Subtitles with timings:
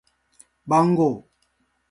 [0.65, 1.29] 番号